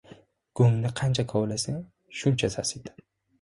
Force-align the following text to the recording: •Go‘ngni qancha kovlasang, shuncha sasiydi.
•Go‘ngni 0.59 0.91
qancha 0.99 1.25
kovlasang, 1.33 1.77
shuncha 2.23 2.51
sasiydi. 2.57 2.97